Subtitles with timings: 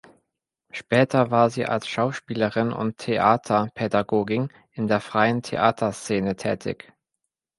[0.71, 6.91] Später war sie als Schauspielerin und Theaterpädagogin in der freien Theaterszene tätig.